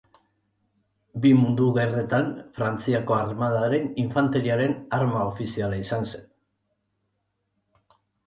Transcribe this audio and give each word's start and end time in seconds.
Bi 1.25 1.31
Mundu 1.41 1.65
Gerretan, 1.75 2.31
Frantziako 2.55 3.17
Armadaren 3.17 3.85
infanteriaren 4.05 4.73
arma 4.99 5.21
ofiziala 5.33 5.79
izan 5.85 6.09
zen. 6.13 6.27